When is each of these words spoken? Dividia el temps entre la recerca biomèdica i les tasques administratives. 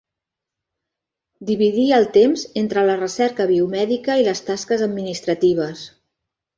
Dividia 1.49 1.99
el 2.01 2.09
temps 2.17 2.47
entre 2.63 2.87
la 2.89 2.97
recerca 3.05 3.49
biomèdica 3.55 4.19
i 4.25 4.29
les 4.33 4.45
tasques 4.53 4.87
administratives. 4.91 5.91